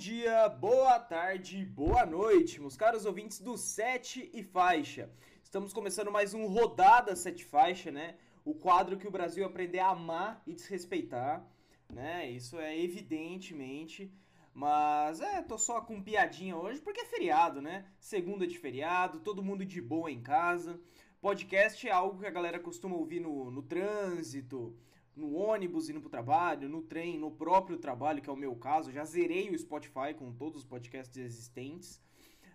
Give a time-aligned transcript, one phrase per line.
[0.00, 5.10] dia, boa tarde, boa noite, meus caros ouvintes do Sete e Faixa.
[5.44, 8.16] Estamos começando mais um Rodada Sete Faixa, né?
[8.42, 11.46] O quadro que o Brasil aprender a amar e desrespeitar,
[11.92, 12.30] né?
[12.30, 14.10] Isso é evidentemente.
[14.54, 17.84] Mas é, tô só com piadinha hoje porque é feriado, né?
[17.98, 20.80] Segunda de feriado, todo mundo de boa em casa.
[21.20, 24.74] Podcast é algo que a galera costuma ouvir no, no trânsito,
[25.20, 28.90] no ônibus indo pro trabalho, no trem, no próprio trabalho, que é o meu caso.
[28.90, 32.00] Já zerei o Spotify com todos os podcasts existentes.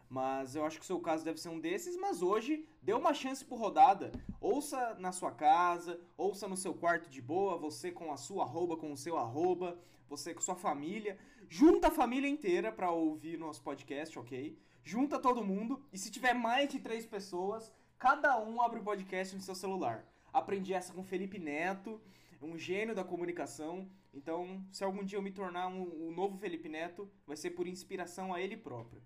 [0.10, 1.96] Mas eu acho que o seu caso deve ser um desses.
[1.98, 4.12] Mas hoje, dê uma chance por rodada.
[4.42, 8.78] Ouça na sua casa, ouça no seu quarto de boa, você com a sua arroba,
[8.78, 11.18] com o seu arroba, você com sua família.
[11.48, 14.58] Junta a família inteira para ouvir nosso podcast, ok?
[14.84, 15.84] Junta todo mundo.
[15.92, 20.06] E se tiver mais de três pessoas, cada um abre o podcast no seu celular.
[20.32, 22.00] Aprendi essa com Felipe Neto
[22.46, 23.88] um gênio da comunicação.
[24.14, 27.68] Então, se algum dia eu me tornar um, um novo Felipe Neto, vai ser por
[27.68, 29.02] inspiração a ele próprio.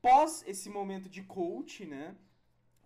[0.00, 2.14] Pós esse momento de coach, né?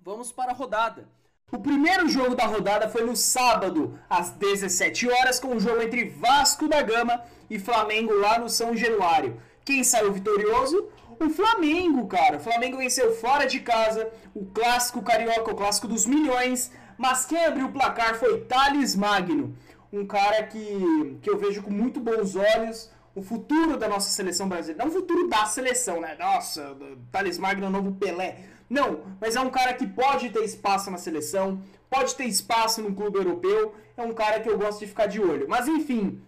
[0.01, 1.09] Vamos para a rodada.
[1.53, 6.09] O primeiro jogo da rodada foi no sábado, às 17 horas, com o jogo entre
[6.09, 9.41] Vasco da Gama e Flamengo lá no São Januário.
[9.65, 10.89] Quem saiu vitorioso?
[11.19, 12.39] O Flamengo, cara.
[12.39, 16.73] O Flamengo venceu fora de casa o clássico carioca, o clássico dos milhões.
[16.97, 19.57] Mas quem abriu o placar foi Thales Magno
[19.93, 24.49] um cara que, que eu vejo com muito bons olhos o futuro da nossa seleção
[24.49, 24.85] brasileira.
[24.85, 26.17] Não o futuro da seleção, né?
[26.19, 26.77] Nossa,
[27.11, 28.39] Thales Magno, novo Pelé.
[28.69, 32.95] Não, mas é um cara que pode ter espaço na seleção, pode ter espaço no
[32.95, 33.75] clube europeu.
[33.97, 35.49] É um cara que eu gosto de ficar de olho.
[35.49, 36.23] Mas enfim,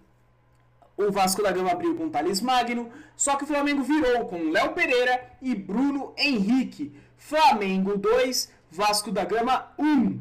[0.96, 4.72] o Vasco da Gama abriu com Thales Magno, só que o Flamengo virou com Léo
[4.72, 6.92] Pereira e Bruno Henrique.
[7.16, 10.20] Flamengo 2, Vasco da Gama 1.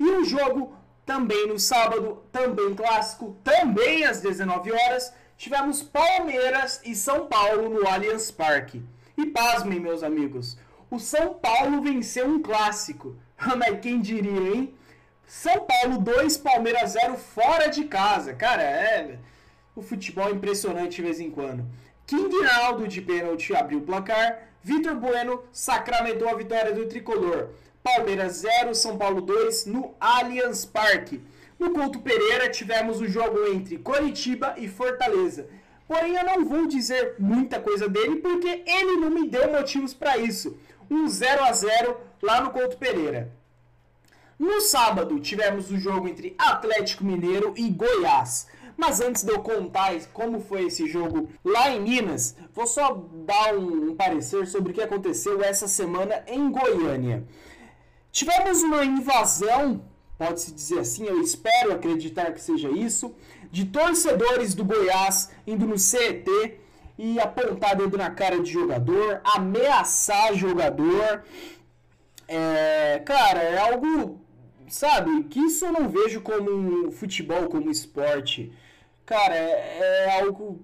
[0.00, 6.94] E o jogo também no sábado, também clássico, também às 19 horas, tivemos Palmeiras e
[6.94, 8.82] São Paulo no Allianz Parque.
[9.16, 10.56] E pasmem, meus amigos,
[10.90, 13.16] o São Paulo venceu um clássico.
[13.58, 14.74] Mas quem diria, hein?
[15.26, 18.34] São Paulo 2, Palmeiras 0 fora de casa.
[18.34, 19.18] Cara, é.
[19.74, 21.64] O futebol é impressionante de vez em quando.
[22.06, 24.48] King Rinaldo de pênalti abriu o placar.
[24.62, 27.48] Vitor Bueno sacramentou a vitória do tricolor.
[27.82, 31.20] Palmeiras 0, São Paulo 2 no Allianz Parque.
[31.58, 35.48] No Couto Pereira tivemos o jogo entre Coritiba e Fortaleza.
[35.88, 40.16] Porém, eu não vou dizer muita coisa dele porque ele não me deu motivos para
[40.16, 40.56] isso.
[40.88, 43.32] Um 0 a 0 lá no Couto Pereira.
[44.38, 48.46] No sábado tivemos o jogo entre Atlético Mineiro e Goiás.
[48.76, 52.94] Mas antes de eu contar como foi esse jogo lá em Minas, vou só
[53.26, 57.24] dar um parecer sobre o que aconteceu essa semana em Goiânia.
[58.12, 59.82] Tivemos uma invasão,
[60.18, 63.14] pode-se dizer assim, eu espero acreditar que seja isso,
[63.50, 66.28] de torcedores do Goiás indo no CET
[66.98, 71.24] e apontar dedo na cara de jogador, ameaçar jogador.
[72.28, 74.20] É, cara, é algo,
[74.68, 78.52] sabe, que isso eu não vejo como um futebol, como esporte.
[79.06, 80.60] Cara, é, é algo.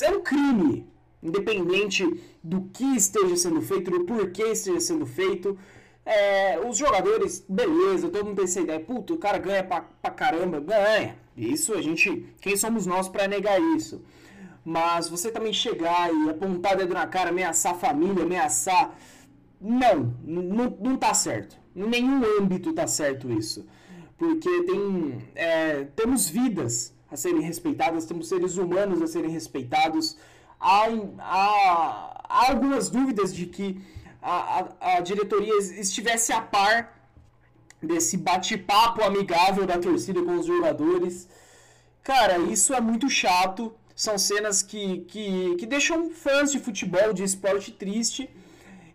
[0.00, 0.88] É um crime,
[1.22, 2.02] independente
[2.42, 5.58] do que esteja sendo feito, do porquê esteja sendo feito.
[6.04, 8.80] É, os jogadores, beleza, todo mundo tem essa ideia.
[8.80, 10.60] Puta, o cara ganha pra, pra caramba.
[10.60, 11.16] Ganha.
[11.36, 12.34] Isso a gente.
[12.40, 14.02] Quem somos nós para negar isso?
[14.64, 18.96] Mas você também chegar e apontar dedo na cara, ameaçar a família, ameaçar.
[19.60, 21.56] Não, não, não tá certo.
[21.74, 23.66] Em nenhum âmbito tá certo isso.
[24.18, 30.16] Porque tem, é, temos vidas a serem respeitadas, temos seres humanos a serem respeitados.
[30.60, 30.86] Há,
[31.18, 33.80] há, há algumas dúvidas de que
[34.22, 36.96] a, a, diretoria estivesse a par
[37.82, 41.28] desse bate-papo amigável da torcida com os jogadores.
[42.04, 43.74] Cara, isso é muito chato.
[43.94, 48.30] São cenas que, que, que deixam fãs de futebol, de esporte triste.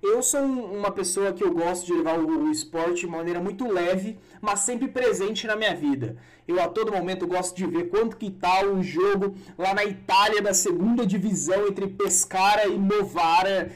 [0.02, 3.68] Eu sou uma pessoa que eu gosto de levar o, o esporte de maneira muito
[3.68, 6.16] leve, mas sempre presente na minha vida.
[6.48, 10.42] Eu a todo momento gosto de ver quanto que tá o jogo lá na Itália
[10.42, 13.72] da segunda divisão entre Pescara e Novara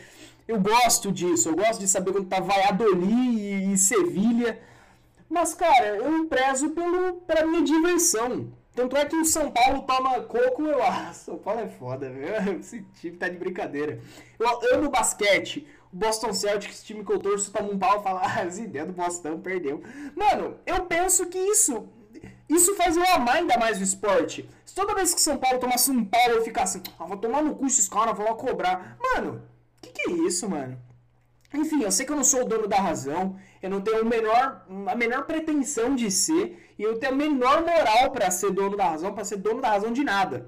[0.51, 4.59] eu gosto disso, eu gosto de saber quando tá Valladolid e, e Sevilha.
[5.29, 8.51] Mas, cara, eu prezo pelo, pela minha diversão.
[8.75, 10.79] Tanto é que o São Paulo toma coco, eu.
[10.83, 12.59] Ah, São Paulo é foda, velho.
[12.59, 14.01] Esse time tá de brincadeira.
[14.37, 15.65] Eu amo basquete.
[15.91, 18.87] O Boston Celtics, time que eu torço, toma um pau e fala, ah, as ideias
[18.87, 19.81] do Boston perdeu.
[20.13, 21.87] Mano, eu penso que isso.
[22.49, 24.49] Isso faz eu amar ainda mais o esporte.
[24.65, 27.41] Se toda vez que São Paulo tomasse um pau, eu ficasse, assim, ah, vou tomar
[27.41, 28.97] no cu esses caras, vou lá cobrar.
[29.01, 29.41] Mano,
[29.81, 30.77] que que é isso, mano?
[31.53, 34.05] Enfim, eu sei que eu não sou o dono da razão, eu não tenho o
[34.05, 38.77] menor, a menor pretensão de ser, e eu tenho a menor moral para ser dono
[38.77, 40.47] da razão, para ser dono da razão de nada.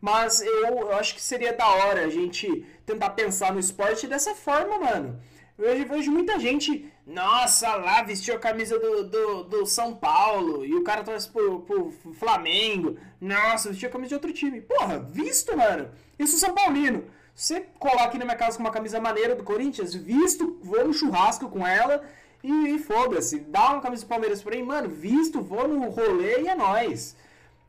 [0.00, 4.34] Mas eu, eu acho que seria da hora a gente tentar pensar no esporte dessa
[4.34, 5.20] forma, mano.
[5.56, 10.74] Eu vejo muita gente, nossa, lá vestiu a camisa do, do, do, São Paulo e
[10.74, 12.96] o cara torce pro, pro Flamengo.
[13.20, 14.62] Nossa, vestiu a camisa de outro time.
[14.62, 15.90] Porra, visto, mano.
[16.18, 17.04] Isso São Paulino.
[17.40, 20.92] Você colar aqui na minha casa com uma camisa maneira do Corinthians, visto, vou no
[20.92, 22.04] churrasco com ela
[22.44, 23.40] e, e foda-se.
[23.40, 27.16] Dá uma camisa do Palmeiras pra mim, mano, visto, vou no rolê e é nóis.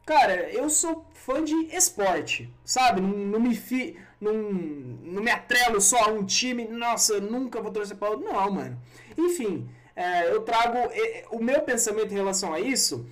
[0.06, 3.00] Cara, eu sou fã de esporte, sabe?
[3.00, 6.68] Não, não me fi, não, não me atrelo só a um time.
[6.68, 8.26] Nossa, nunca vou torcer para outro.
[8.26, 8.78] Não, mano.
[9.18, 13.06] Enfim, é, eu trago é, o meu pensamento em relação a isso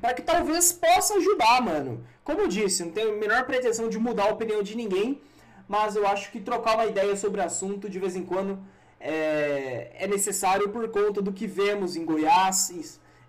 [0.00, 2.04] para que talvez possa ajudar, mano.
[2.24, 5.20] Como eu disse, não tenho a menor pretensão de mudar a opinião de ninguém,
[5.68, 8.58] mas eu acho que trocar uma ideia sobre o assunto de vez em quando
[9.00, 12.70] é, é necessário por conta do que vemos em Goiás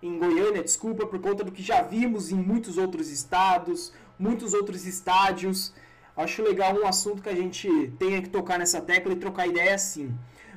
[0.01, 4.85] em Goiânia, desculpa, por conta do que já vimos em muitos outros estados, muitos outros
[4.85, 5.73] estádios.
[6.15, 7.67] Acho legal um assunto que a gente
[7.97, 10.15] tenha que tocar nessa tecla e trocar ideia assim.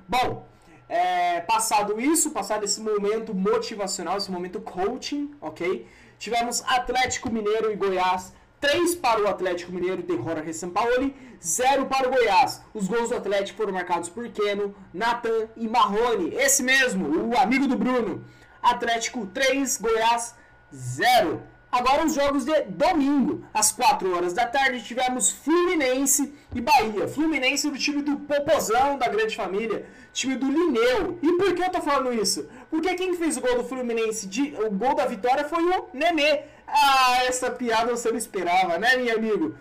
[0.08, 0.46] Bom,
[0.88, 5.86] é, passado isso, passado esse momento motivacional, esse momento coaching, ok?
[6.18, 12.08] Tivemos Atlético Mineiro e Goiás 3 para o Atlético Mineiro de Jorge Sampaoli, 0 para
[12.08, 12.62] o Goiás.
[12.74, 16.34] Os gols do Atlético foram marcados por Keno, Nathan e Marrone.
[16.34, 18.22] Esse mesmo, o amigo do Bruno.
[18.62, 20.34] Atlético 3, Goiás
[20.74, 21.42] 0.
[21.72, 27.06] Agora os jogos de domingo, às 4 horas da tarde, tivemos Fluminense e Bahia.
[27.06, 31.16] Fluminense do time do Popozão da grande família, time do Lineu.
[31.22, 32.48] E por que eu tô falando isso?
[32.68, 36.42] Porque quem fez o gol do Fluminense, de, o gol da vitória foi o Nenê.
[36.72, 39.54] Ah, essa piada você não esperava, né, meu amigo?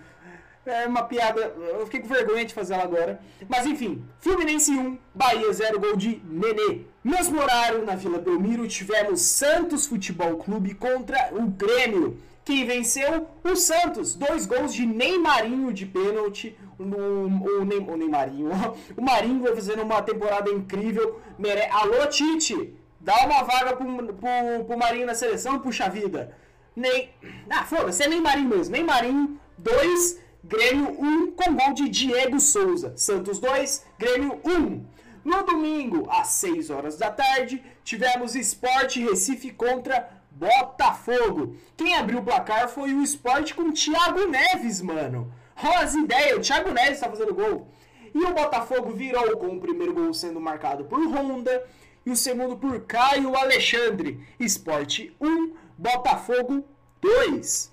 [0.65, 3.19] É uma piada, eu fiquei com vergonha de fazer ela agora.
[3.47, 6.81] Mas enfim, Fluminense 1, Bahia 0, gol de Nenê.
[7.03, 12.19] Mesmo horário, na Vila Belmiro, tivemos Santos Futebol Clube contra o Grêmio.
[12.45, 13.27] Quem venceu?
[13.43, 14.15] O Santos.
[14.15, 16.57] Dois gols de Neymarinho de pênalti.
[16.77, 18.49] O, Ney, o Neymarinho.
[18.97, 21.21] O Marinho vai fazendo uma temporada incrível.
[21.37, 21.67] Mere...
[21.71, 22.73] Alô, Tite!
[22.99, 26.35] Dá uma vaga pro, pro, pro Marinho na seleção, puxa vida.
[26.75, 27.09] Ney...
[27.49, 28.73] Ah, foda-se, é Neymarinho mesmo.
[28.73, 30.19] Neymarinho, dois.
[30.41, 32.93] Grêmio 1 um, com gol de Diego Souza.
[32.95, 34.51] Santos 2, Grêmio 1.
[34.51, 34.85] Um.
[35.23, 41.57] No domingo, às 6 horas da tarde, tivemos Esporte Recife contra Botafogo.
[41.75, 45.31] Quem abriu o placar foi o Esporte com Thiago Neves, mano.
[45.61, 47.67] Olha as ideias, o Thiago Neves está fazendo gol.
[48.15, 51.63] E o Botafogo virou com o primeiro gol sendo marcado por Honda
[52.05, 54.25] e o segundo por Caio Alexandre.
[54.39, 56.65] Esporte 1, Botafogo
[57.01, 57.71] 2.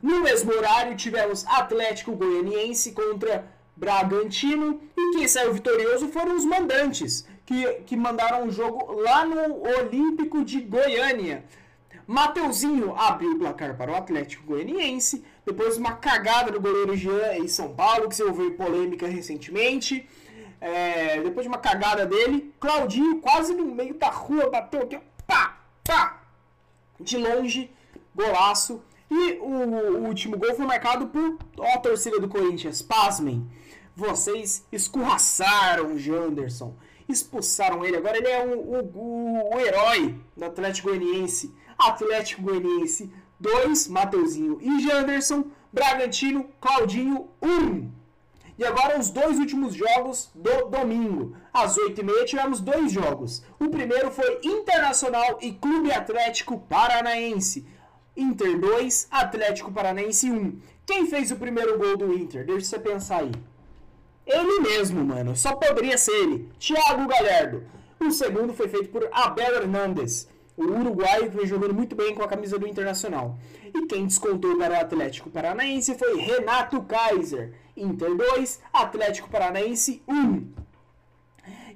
[0.00, 3.44] No mesmo horário, tivemos Atlético Goianiense contra
[3.74, 9.60] Bragantino e quem saiu vitorioso foram os mandantes, que, que mandaram o jogo lá no
[9.60, 11.44] Olímpico de Goiânia.
[12.06, 17.48] Mateuzinho abriu o placar para o Atlético Goianiense, depois uma cagada do goleiro Jean em
[17.48, 20.08] São Paulo, que se ouviu polêmica recentemente.
[20.60, 24.88] É, depois de uma cagada dele, Claudinho quase no meio da rua bateu
[25.26, 25.57] pá,
[27.00, 27.70] de longe,
[28.14, 28.82] golaço.
[29.10, 32.82] E o, último gol foi marcado por ó, a torcida do Corinthians.
[32.82, 33.48] Pasmem,
[33.96, 36.74] vocês escorraçaram o Janderson,
[37.08, 37.96] expulsaram ele.
[37.96, 38.58] Agora ele é o,
[38.94, 41.54] o, o herói do Atlético Goianiense.
[41.78, 45.44] Atlético Goianiense 2, Mateuzinho e Janderson.
[45.72, 47.48] Bragantino, Claudinho 1.
[47.48, 47.97] Um.
[48.58, 51.36] E agora os dois últimos jogos do domingo.
[51.52, 53.44] Às 8h30 tivemos dois jogos.
[53.60, 57.64] O primeiro foi Internacional e Clube Atlético Paranaense.
[58.16, 60.58] Inter 2, Atlético Paranaense 1.
[60.84, 62.44] Quem fez o primeiro gol do Inter?
[62.44, 63.30] Deixa você pensar aí.
[64.26, 65.36] Ele mesmo, mano.
[65.36, 66.50] Só poderia ser ele.
[66.58, 67.64] Thiago Galhardo.
[68.00, 70.28] O segundo foi feito por Abel Hernandes.
[70.58, 73.38] O uruguaio que vem jogando muito bem com a camisa do Internacional.
[73.72, 77.54] E quem descontou para o Atlético Paranaense foi Renato Kaiser.
[77.76, 80.48] Inter 2, Atlético Paranaense 1.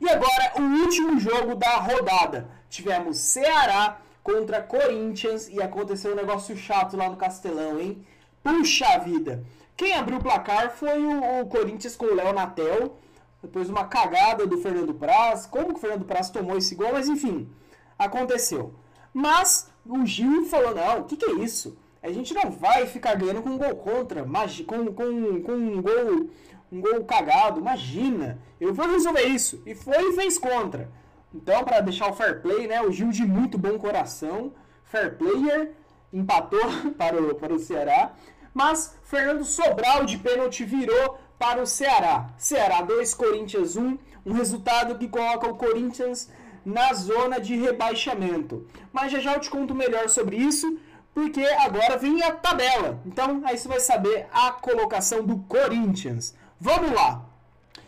[0.00, 2.48] E agora o último jogo da rodada.
[2.68, 8.04] Tivemos Ceará contra Corinthians e aconteceu um negócio chato lá no Castelão, hein?
[8.42, 9.44] Puxa vida!
[9.76, 12.98] Quem abriu o placar foi o, o Corinthians com o Léo Natel,
[13.40, 15.46] depois uma cagada do Fernando Praz.
[15.46, 16.92] Como que o Fernando Praz tomou esse gol?
[16.92, 17.48] Mas enfim,
[17.98, 18.74] aconteceu.
[19.12, 21.78] Mas o Gil falou: não, o que, que é isso?
[22.02, 26.30] A gente não vai ficar ganhando com um gol contra, com, com, com um gol
[26.72, 28.38] um gol cagado, imagina.
[28.58, 29.62] Eu vou resolver isso.
[29.66, 30.90] E foi e fez contra.
[31.34, 34.52] Então, para deixar o fair play, né, o Gil de muito bom coração,
[34.84, 35.72] fair player,
[36.12, 36.60] empatou
[36.96, 38.12] para o, para o Ceará.
[38.54, 42.30] Mas Fernando Sobral de pênalti virou para o Ceará.
[42.38, 43.98] Ceará 2, Corinthians 1.
[44.24, 46.30] Um resultado que coloca o Corinthians
[46.64, 48.66] na zona de rebaixamento.
[48.92, 50.78] Mas já já eu te conto melhor sobre isso,
[51.14, 53.00] porque agora vem a tabela.
[53.06, 56.34] Então aí você vai saber a colocação do Corinthians.
[56.60, 57.26] Vamos lá.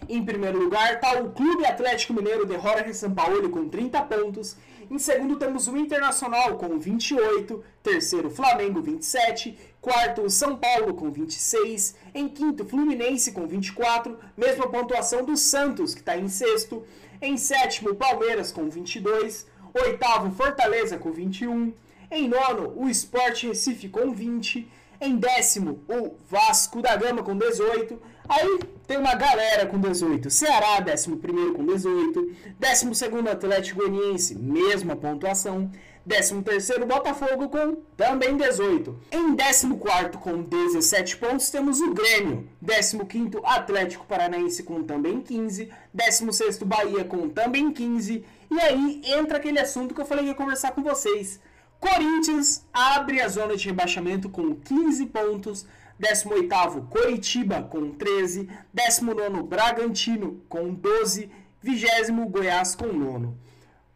[0.08, 4.56] Em primeiro lugar está o Clube Atlético Mineiro de Jorge Sampaoli com 30 pontos.
[4.90, 11.96] Em segundo temos o Internacional com 28, terceiro Flamengo 27, quarto São Paulo com 26,
[12.14, 16.84] em quinto Fluminense com 24, mesma pontuação do Santos que está em sexto,
[17.24, 21.72] em sétimo Palmeiras com 22, oitavo Fortaleza com 21,
[22.10, 28.00] em nono o Sport Recife com 20, em décimo o Vasco da Gama com 18,
[28.28, 30.30] Aí tem uma galera com 18.
[30.30, 31.10] Ceará, 11
[31.54, 32.34] com 18.
[32.58, 35.70] 12 Atlético Goianiense, mesma pontuação.
[36.06, 39.00] 13 Botafogo com também 18.
[39.10, 42.46] Em 14 com 17 pontos temos o Grêmio.
[42.62, 45.72] 15 Atlético Paranaense com também 15.
[45.94, 48.22] 16 Bahia com também 15.
[48.50, 51.40] E aí entra aquele assunto que eu falei que ia conversar com vocês.
[51.80, 55.66] Corinthians abre a zona de rebaixamento com 15 pontos.
[56.00, 61.30] 18º Coritiba com 13, 19º Bragantino com 12,
[61.62, 63.28] 20 Goiás com 9.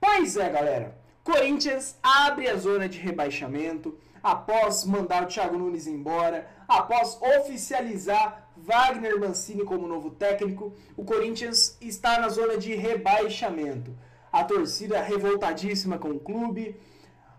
[0.01, 0.98] Pois é, galera.
[1.31, 9.21] Corinthians abre a zona de rebaixamento após mandar o Thiago Nunes embora, após oficializar Wagner
[9.21, 13.95] Mancini como novo técnico, o Corinthians está na zona de rebaixamento.
[14.33, 16.75] A torcida revoltadíssima com o clube.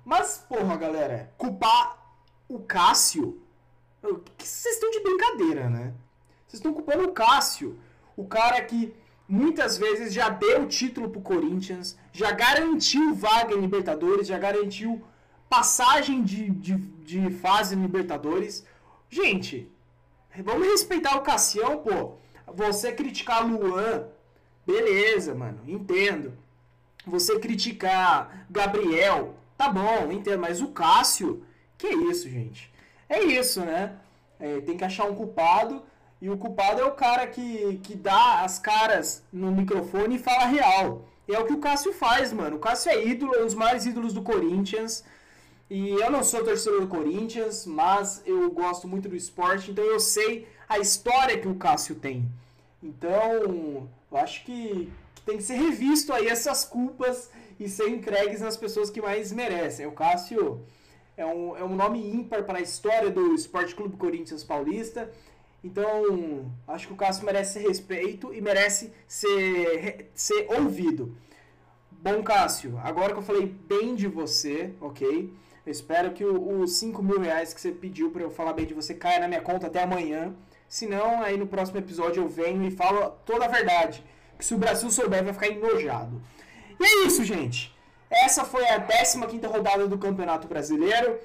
[0.05, 1.97] Mas, porra, galera, culpar
[2.47, 3.41] o Cássio
[4.01, 5.93] vocês estão de brincadeira, né?
[6.47, 7.77] Vocês estão culpando o Cássio,
[8.15, 8.93] o cara que
[9.29, 15.01] muitas vezes já deu o título pro Corinthians, já garantiu vaga em Libertadores, já garantiu
[15.47, 18.65] passagem de, de, de fase em Libertadores.
[19.09, 19.71] Gente,
[20.43, 22.17] vamos respeitar o Cassião, pô.
[22.47, 24.07] Você criticar Luan,
[24.65, 26.33] beleza, mano, entendo.
[27.05, 30.39] Você criticar Gabriel, tá bom, entendo.
[30.39, 31.43] Mas o Cássio,
[31.77, 32.69] que isso, gente?
[33.09, 33.95] é isso, né?
[34.39, 35.81] É, tem que achar um culpado.
[36.21, 40.45] E o culpado é o cara que, que dá as caras no microfone e fala
[40.45, 41.05] real.
[41.27, 42.57] E é o que o Cássio faz, mano.
[42.57, 45.03] O Cássio é ídolo, é um dos maiores ídolos do Corinthians.
[45.69, 49.99] E eu não sou torcedor do Corinthians, mas eu gosto muito do esporte, então eu
[49.99, 52.27] sei a história que o Cássio tem.
[52.81, 58.41] Então, eu acho que, que tem que ser revisto aí essas culpas e ser entregues
[58.41, 59.85] nas pessoas que mais merecem.
[59.85, 60.61] O Cássio
[61.15, 65.11] é um, é um nome ímpar para a história do Esporte Clube Corinthians Paulista.
[65.63, 71.17] Então, acho que o Cássio merece respeito e merece ser, ser ouvido.
[71.91, 75.33] Bom, Cássio, agora que eu falei bem de você, ok?
[75.65, 78.73] Eu espero que os 5 mil reais que você pediu para eu falar bem de
[78.73, 80.33] você caia na minha conta até amanhã.
[80.67, 84.03] Se não, aí no próximo episódio eu venho e falo toda a verdade.
[84.37, 86.21] Que se o Brasil souber, vai ficar enojado.
[86.79, 87.75] E é isso, gente.
[88.09, 91.19] Essa foi a 15 rodada do Campeonato Brasileiro.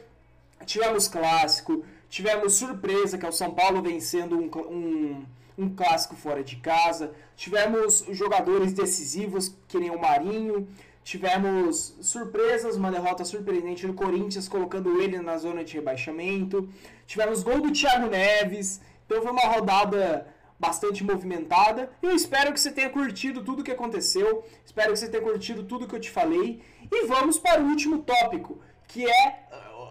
[0.67, 5.25] Tivemos clássico, tivemos surpresa, que é o São Paulo vencendo um, um,
[5.59, 7.13] um clássico fora de casa.
[7.35, 10.69] Tivemos jogadores decisivos, que nem o Marinho.
[11.03, 16.69] Tivemos surpresas, uma derrota surpreendente no Corinthians, colocando ele na zona de rebaixamento.
[17.05, 18.81] Tivemos gol do Thiago Neves.
[19.05, 21.91] Então foi uma rodada bastante movimentada.
[22.01, 24.45] Eu espero que você tenha curtido tudo o que aconteceu.
[24.65, 26.63] Espero que você tenha curtido tudo que eu te falei.
[26.93, 29.45] E vamos para o último tópico, que é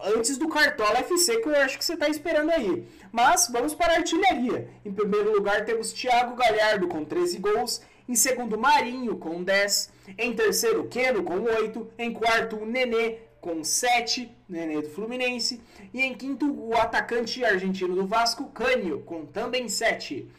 [0.03, 2.87] antes do Cartola FC, que eu acho que você está esperando aí.
[3.11, 4.69] Mas vamos para a artilharia.
[4.83, 7.81] Em primeiro lugar temos Thiago Galhardo com 13 gols.
[8.07, 9.91] Em segundo, Marinho com 10.
[10.17, 11.89] Em terceiro, Keno com 8.
[11.97, 14.29] Em quarto, o Nenê com 7.
[14.47, 15.61] Nenê do Fluminense.
[15.93, 20.29] E em quinto, o atacante argentino do Vasco, Cânio, com também 7.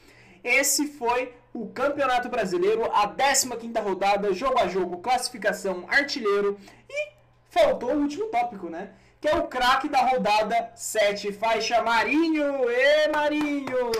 [0.43, 6.59] Esse foi o Campeonato Brasileiro, a 15ª rodada, jogo a jogo, classificação, artilheiro
[6.91, 7.13] e
[7.49, 8.91] faltou o último tópico, né?
[9.25, 12.69] Que é o craque da rodada 7, faixa Marinho.
[12.69, 13.91] Ê, Marinho!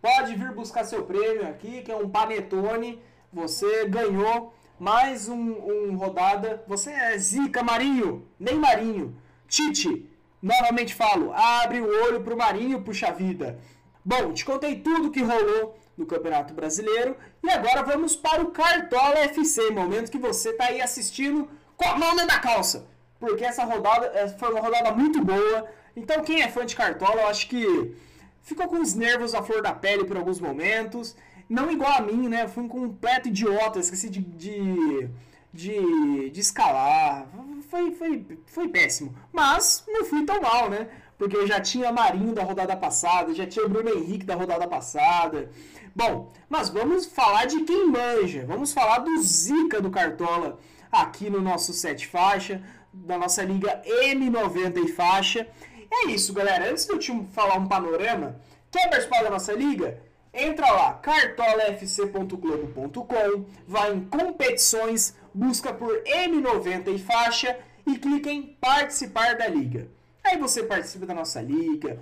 [0.00, 3.02] Pode vir buscar seu prêmio aqui, que é um panetone.
[3.32, 6.62] Você ganhou mais um, um rodada.
[6.68, 9.20] Você é zica, Marinho, nem Marinho.
[9.48, 10.08] Tite,
[10.40, 13.58] novamente falo, abre o olho pro Marinho, puxa vida.
[14.04, 19.18] Bom, te contei tudo que rolou no Campeonato Brasileiro e agora vamos para o Cartola
[19.18, 22.86] FC, momento que você está aí assistindo com a mão na calça,
[23.18, 25.66] porque essa rodada eh, foi uma rodada muito boa.
[25.96, 27.94] Então, quem é fã de Cartola, eu acho que
[28.42, 31.16] ficou com os nervos à flor da pele por alguns momentos.
[31.48, 32.46] Não igual a mim, né?
[32.46, 35.08] Fui um completo idiota, esqueci de, de,
[35.52, 37.26] de, de escalar.
[37.68, 39.14] Foi, foi, foi péssimo.
[39.32, 40.88] Mas não fui tão mal, né?
[41.18, 45.50] porque eu já tinha Marinho da rodada passada, já tinha Bruno Henrique da rodada passada.
[45.94, 50.58] Bom, mas vamos falar de quem manja, vamos falar do Zica do Cartola
[50.92, 52.62] aqui no nosso Sete Faixa.
[52.92, 55.46] Da nossa liga M90 e faixa.
[55.90, 56.70] É isso, galera.
[56.70, 58.40] Antes de eu te falar um panorama,
[58.70, 60.00] quer participar da nossa liga?
[60.32, 69.36] Entra lá, cartolafc.globo.com, vai em competições, busca por M90 e faixa e clica em participar
[69.36, 69.88] da liga.
[70.22, 71.98] Aí você participa da nossa liga,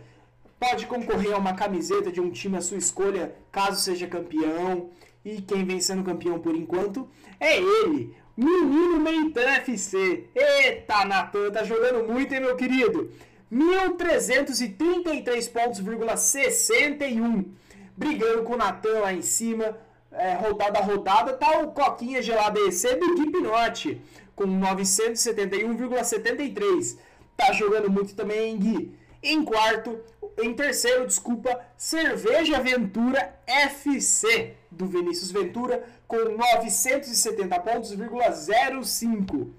[0.59, 4.91] pode concorrer a uma camiseta de um time à sua escolha, caso seja campeão.
[5.27, 7.09] E quem vem sendo campeão por enquanto
[7.41, 10.29] é ele, Menino Meitan FC.
[10.33, 13.11] Eita, Natan, tá jogando muito, hein, meu querido?
[13.53, 15.81] 1.333 pontos,
[16.17, 17.45] 61.
[17.97, 19.77] Brigando com o Natan lá em cima,
[20.13, 21.33] é, rodada a rodada.
[21.33, 23.39] Tá o Coquinha Gelada EC do Equipe
[24.37, 26.99] com 971,73.
[27.37, 28.95] Tá jogando muito também, Gui.
[29.21, 29.99] Em quarto,
[30.39, 37.95] em terceiro, desculpa, Cerveja Ventura FC, do Vinícius Ventura, com 970 pontos,
[38.85, 39.51] 05.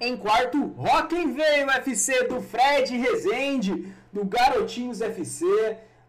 [0.00, 5.44] Em quarto, Rock Veio FC do Fred Rezende, do Garotinhos FC,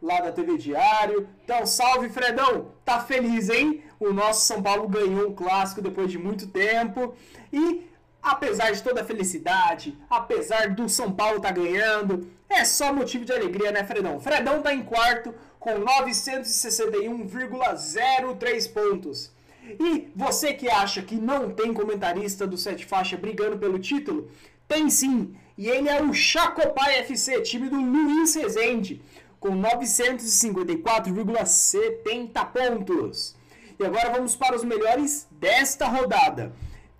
[0.01, 1.27] lá da TV Diário.
[1.43, 3.83] Então, salve Fredão, tá feliz, hein?
[3.99, 7.13] O nosso São Paulo ganhou um clássico depois de muito tempo.
[7.53, 7.87] E
[8.21, 13.31] apesar de toda a felicidade, apesar do São Paulo tá ganhando, é só motivo de
[13.31, 14.19] alegria, né, Fredão?
[14.19, 19.31] Fredão tá em quarto com 961,03 pontos.
[19.79, 24.31] E você que acha que não tem comentarista do Sete Faixa brigando pelo título,
[24.67, 25.35] tem sim.
[25.55, 29.03] E ele é o Chacopai FC, time do Luiz Rezende,
[29.39, 33.35] com 954,70 pontos.
[33.79, 36.51] E agora vamos para os melhores desta rodada.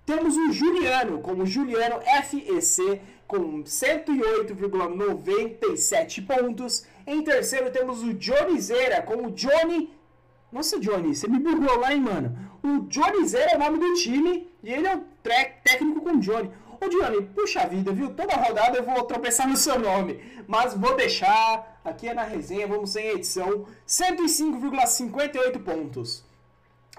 [0.06, 3.00] Temos o Juliano, como Juliano FEC,
[3.32, 6.84] com 108,97 pontos.
[7.06, 9.90] Em terceiro temos o Johnny Zera, com o Johnny
[10.52, 12.36] nossa, Johnny, você me burlou lá, hein, mano?
[12.62, 15.02] O Johnny Zera é o nome do time e ele é o
[15.64, 16.50] técnico com o Johnny.
[16.78, 18.10] Ô, Johnny, puxa vida, viu?
[18.10, 20.20] Toda rodada eu vou tropeçar no seu nome.
[20.46, 26.22] Mas vou deixar, aqui é na resenha, vamos sem edição, 105,58 pontos.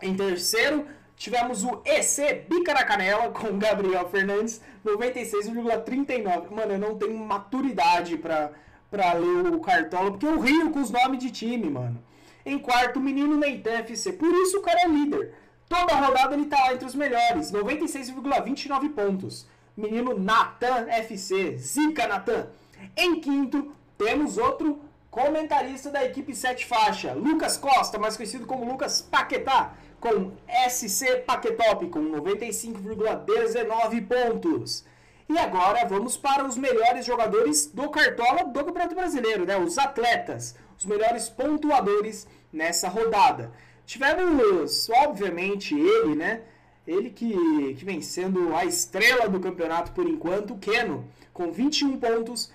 [0.02, 6.52] Em terceiro, tivemos o EC Bica na Canela com Gabriel Fernandes, 96,39.
[6.52, 8.52] Mano, eu não tenho maturidade pra,
[8.90, 12.04] pra ler o Cartola, porque eu rio com os nomes de time, mano.
[12.46, 14.14] Em quarto, o menino Neitan FC.
[14.14, 15.34] Por isso o cara é líder.
[15.70, 17.52] Toda rodada ele tá lá entre os melhores.
[17.52, 19.48] 96,29 pontos.
[19.76, 21.58] Menino Natan FC.
[21.58, 22.48] Zica Natan.
[22.98, 27.14] Em quinto, temos outro comentarista da equipe 7 faixa.
[27.14, 29.74] Lucas Costa, mais conhecido como Lucas Paquetá.
[30.04, 30.34] Com
[30.70, 31.88] SC Paquetop.
[31.88, 34.84] Com 95,19 pontos.
[35.30, 39.58] E agora vamos para os melhores jogadores do Cartola do Campeonato Brasileiro, né?
[39.58, 43.52] Os atletas os melhores pontuadores nessa rodada.
[43.86, 46.42] Tivemos, obviamente, ele, né?
[46.86, 52.52] Ele que, que vem sendo a estrela do campeonato por enquanto, Keno, com 21 pontos,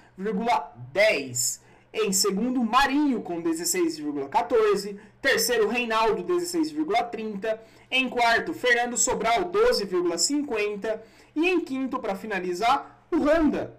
[0.93, 1.63] 10.
[1.93, 4.99] Em segundo, Marinho, com 16,14.
[5.21, 7.59] Terceiro, Reinaldo, 16,30.
[7.91, 11.01] Em quarto, Fernando Sobral, 12,50.
[11.35, 13.77] E em quinto, para finalizar, o Honda,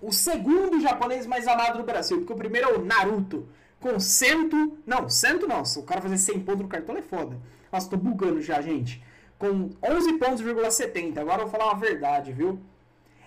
[0.00, 3.48] o segundo japonês mais amado do Brasil, porque o primeiro é o Naruto,
[3.80, 4.78] com cento...
[4.86, 7.38] Não, cento não, se o cara fazer 100 pontos no cartão é foda.
[7.72, 9.02] Nossa, tô bugando já, gente.
[9.38, 11.20] Com 11 pontos, 70.
[11.20, 12.60] Agora eu vou falar uma verdade, viu?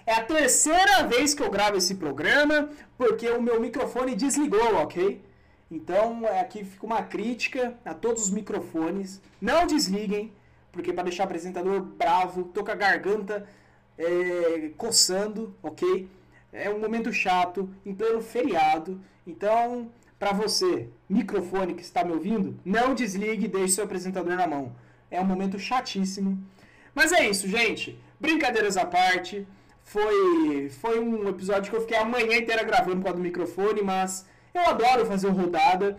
[0.06, 5.22] É a terceira vez que eu gravo esse programa, porque o meu microfone desligou, ok?
[5.70, 9.22] Então, aqui fica uma crítica a todos os microfones.
[9.42, 10.32] Não desliguem,
[10.72, 13.48] porque para deixar o apresentador bravo, tô com a garganta
[13.98, 16.10] é, coçando, ok?
[16.52, 19.00] é um momento chato, em pleno feriado.
[19.26, 24.48] Então, para você, microfone que está me ouvindo, não desligue e deixe seu apresentador na
[24.48, 24.76] mão.
[25.10, 26.38] É um momento chatíssimo.
[26.94, 27.98] Mas é isso, gente.
[28.20, 29.48] Brincadeiras à parte.
[29.84, 34.26] Foi, foi um episódio que eu fiquei a manhã inteira gravando com do microfone, mas
[34.60, 35.98] eu adoro fazer rodada.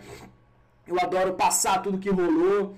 [0.87, 2.75] Eu adoro passar tudo que rolou.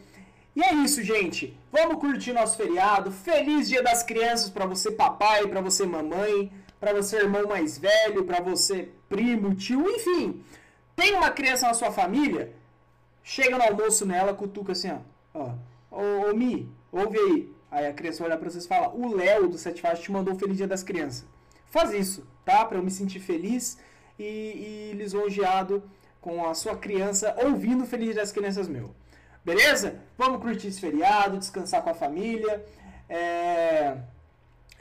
[0.55, 1.57] E é isso, gente.
[1.71, 3.11] Vamos curtir nosso feriado.
[3.11, 8.25] Feliz Dia das Crianças para você, papai, para você, mamãe para você irmão mais velho,
[8.25, 10.43] para você primo, tio, enfim.
[10.97, 12.53] Tem uma criança na sua família,
[13.23, 14.99] chega no almoço nela, cutuca assim, ó,
[15.35, 15.53] ó,
[15.91, 17.53] ô, ô Mi, ouve aí.
[17.71, 20.11] Aí a criança vai olhar pra vocês e fala, o Léo do Sete Faixas te
[20.11, 21.25] mandou o Feliz Dia das Crianças.
[21.69, 22.65] Faz isso, tá?
[22.65, 23.79] Pra eu me sentir feliz
[24.23, 25.83] e, e lisonjeado
[26.21, 28.95] com a sua criança ouvindo Feliz das Crianças meu.
[29.45, 30.01] Beleza?
[30.19, 32.65] Vamos curtir esse feriado, descansar com a família.
[33.09, 33.97] É...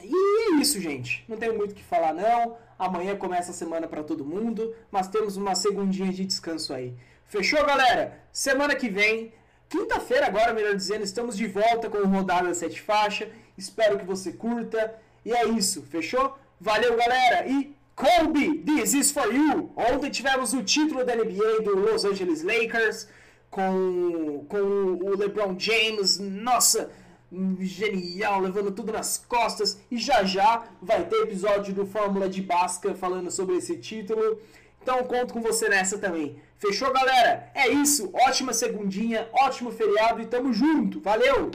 [0.02, 1.24] E é isso, gente.
[1.28, 2.58] Não tenho muito o que falar, não.
[2.78, 6.94] Amanhã começa a semana para todo mundo, mas temos uma segundinha de descanso aí.
[7.26, 8.20] Fechou, galera?
[8.32, 9.34] Semana que vem,
[9.68, 13.30] quinta-feira agora, melhor dizendo, estamos de volta com o Rodada 7 Faixa.
[13.58, 14.96] Espero que você curta.
[15.26, 16.38] E é isso, fechou?
[16.60, 17.48] Valeu, galera!
[17.48, 19.74] E Kobe, this is for you!
[19.76, 23.10] Ontem tivemos o título da NBA do Los Angeles Lakers
[23.52, 26.90] com, com o LeBron James, nossa,
[27.60, 29.82] genial, levando tudo nas costas.
[29.92, 34.40] E já já vai ter episódio do Fórmula de Basca falando sobre esse título.
[34.82, 36.42] Então conto com você nessa também.
[36.58, 37.52] Fechou, galera?
[37.54, 38.10] É isso.
[38.14, 41.02] Ótima segundinha, ótimo feriado e tamo junto.
[41.02, 41.52] Valeu!